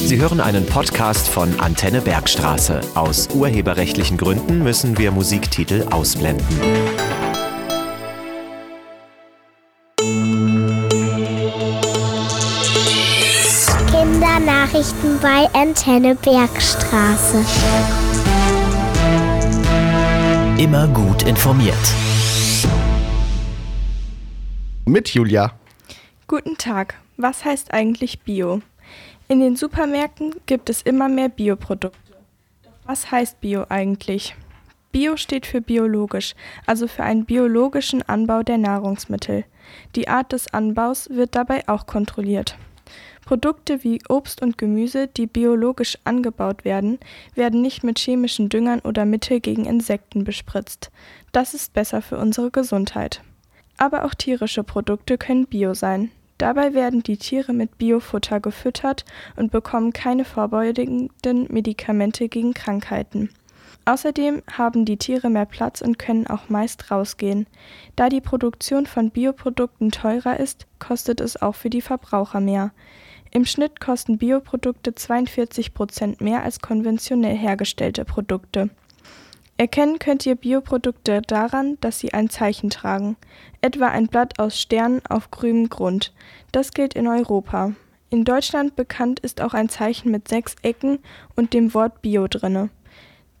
Sie 0.00 0.20
hören 0.20 0.40
einen 0.40 0.64
Podcast 0.64 1.28
von 1.28 1.58
Antenne 1.58 2.00
Bergstraße. 2.00 2.80
Aus 2.94 3.28
urheberrechtlichen 3.34 4.16
Gründen 4.16 4.62
müssen 4.62 4.96
wir 4.96 5.10
Musiktitel 5.10 5.86
ausblenden. 5.90 6.46
Kindernachrichten 13.90 15.18
bei 15.20 15.48
Antenne 15.52 16.14
Bergstraße. 16.14 17.44
Immer 20.58 20.86
gut 20.88 21.24
informiert. 21.24 21.74
Mit 24.86 25.08
Julia. 25.08 25.52
Guten 26.28 26.56
Tag. 26.56 26.94
Was 27.16 27.44
heißt 27.44 27.74
eigentlich 27.74 28.20
Bio? 28.20 28.62
In 29.30 29.40
den 29.40 29.56
Supermärkten 29.56 30.34
gibt 30.46 30.70
es 30.70 30.80
immer 30.80 31.10
mehr 31.10 31.28
Bioprodukte. 31.28 31.98
Doch 32.62 32.70
was 32.86 33.10
heißt 33.10 33.42
Bio 33.42 33.66
eigentlich? 33.68 34.34
Bio 34.90 35.18
steht 35.18 35.44
für 35.44 35.60
biologisch, 35.60 36.34
also 36.64 36.88
für 36.88 37.02
einen 37.02 37.26
biologischen 37.26 38.00
Anbau 38.00 38.42
der 38.42 38.56
Nahrungsmittel. 38.56 39.44
Die 39.94 40.08
Art 40.08 40.32
des 40.32 40.54
Anbaus 40.54 41.10
wird 41.10 41.34
dabei 41.34 41.68
auch 41.68 41.86
kontrolliert. 41.86 42.56
Produkte 43.26 43.84
wie 43.84 44.00
Obst 44.08 44.40
und 44.40 44.56
Gemüse, 44.56 45.08
die 45.08 45.26
biologisch 45.26 45.98
angebaut 46.04 46.64
werden, 46.64 46.98
werden 47.34 47.60
nicht 47.60 47.84
mit 47.84 47.98
chemischen 47.98 48.48
Düngern 48.48 48.80
oder 48.80 49.04
Mittel 49.04 49.40
gegen 49.40 49.66
Insekten 49.66 50.24
bespritzt. 50.24 50.90
Das 51.32 51.52
ist 51.52 51.74
besser 51.74 52.00
für 52.00 52.16
unsere 52.16 52.50
Gesundheit. 52.50 53.22
Aber 53.76 54.06
auch 54.06 54.14
tierische 54.14 54.64
Produkte 54.64 55.18
können 55.18 55.46
bio 55.46 55.74
sein. 55.74 56.10
Dabei 56.38 56.72
werden 56.72 57.02
die 57.02 57.16
Tiere 57.16 57.52
mit 57.52 57.78
Biofutter 57.78 58.40
gefüttert 58.40 59.04
und 59.36 59.50
bekommen 59.50 59.92
keine 59.92 60.24
vorbeugenden 60.24 61.46
Medikamente 61.50 62.28
gegen 62.28 62.54
Krankheiten. 62.54 63.30
Außerdem 63.84 64.42
haben 64.52 64.84
die 64.84 64.98
Tiere 64.98 65.30
mehr 65.30 65.46
Platz 65.46 65.80
und 65.80 65.98
können 65.98 66.26
auch 66.26 66.48
meist 66.48 66.90
rausgehen. 66.90 67.46
Da 67.96 68.08
die 68.08 68.20
Produktion 68.20 68.86
von 68.86 69.10
Bioprodukten 69.10 69.90
teurer 69.90 70.38
ist, 70.38 70.66
kostet 70.78 71.20
es 71.20 71.40
auch 71.40 71.54
für 71.54 71.70
die 71.70 71.80
Verbraucher 71.80 72.40
mehr. 72.40 72.72
Im 73.30 73.44
Schnitt 73.44 73.80
kosten 73.80 74.18
Bioprodukte 74.18 74.94
42 74.94 75.74
Prozent 75.74 76.20
mehr 76.20 76.42
als 76.42 76.60
konventionell 76.60 77.36
hergestellte 77.36 78.04
Produkte. 78.04 78.70
Erkennen 79.60 79.98
könnt 79.98 80.24
ihr 80.24 80.36
Bioprodukte 80.36 81.20
daran, 81.20 81.78
dass 81.80 81.98
sie 81.98 82.14
ein 82.14 82.30
Zeichen 82.30 82.70
tragen, 82.70 83.16
etwa 83.60 83.88
ein 83.88 84.06
Blatt 84.06 84.38
aus 84.38 84.60
Sternen 84.60 85.04
auf 85.08 85.32
grünem 85.32 85.68
Grund. 85.68 86.12
Das 86.52 86.70
gilt 86.70 86.94
in 86.94 87.08
Europa. 87.08 87.72
In 88.08 88.24
Deutschland 88.24 88.76
bekannt 88.76 89.18
ist 89.18 89.40
auch 89.40 89.54
ein 89.54 89.68
Zeichen 89.68 90.12
mit 90.12 90.28
sechs 90.28 90.54
Ecken 90.62 91.00
und 91.34 91.54
dem 91.54 91.74
Wort 91.74 92.02
Bio 92.02 92.28
drinne. 92.28 92.70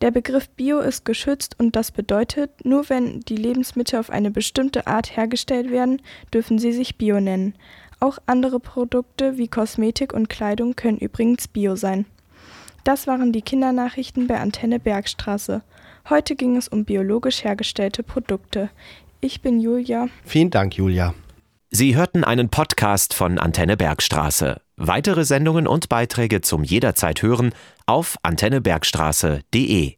Der 0.00 0.10
Begriff 0.10 0.48
Bio 0.50 0.80
ist 0.80 1.04
geschützt 1.04 1.54
und 1.58 1.76
das 1.76 1.92
bedeutet, 1.92 2.64
nur 2.64 2.88
wenn 2.88 3.20
die 3.20 3.36
Lebensmittel 3.36 4.00
auf 4.00 4.10
eine 4.10 4.32
bestimmte 4.32 4.88
Art 4.88 5.16
hergestellt 5.16 5.70
werden, 5.70 6.02
dürfen 6.34 6.58
sie 6.58 6.72
sich 6.72 6.98
Bio 6.98 7.20
nennen. 7.20 7.54
Auch 8.00 8.18
andere 8.26 8.58
Produkte 8.58 9.38
wie 9.38 9.46
Kosmetik 9.46 10.12
und 10.12 10.28
Kleidung 10.28 10.74
können 10.74 10.98
übrigens 10.98 11.46
Bio 11.46 11.76
sein. 11.76 12.06
Das 12.88 13.06
waren 13.06 13.34
die 13.34 13.42
Kindernachrichten 13.42 14.28
bei 14.28 14.40
Antenne 14.40 14.80
Bergstraße. 14.80 15.60
Heute 16.08 16.36
ging 16.36 16.56
es 16.56 16.68
um 16.68 16.86
biologisch 16.86 17.44
hergestellte 17.44 18.02
Produkte. 18.02 18.70
Ich 19.20 19.42
bin 19.42 19.60
Julia. 19.60 20.08
Vielen 20.24 20.48
Dank, 20.48 20.74
Julia. 20.74 21.12
Sie 21.68 21.96
hörten 21.96 22.24
einen 22.24 22.48
Podcast 22.48 23.12
von 23.12 23.38
Antenne 23.38 23.76
Bergstraße. 23.76 24.62
Weitere 24.78 25.26
Sendungen 25.26 25.66
und 25.66 25.90
Beiträge 25.90 26.40
zum 26.40 26.64
jederzeit 26.64 27.20
hören 27.20 27.52
auf 27.84 28.16
antennebergstraße.de. 28.22 29.97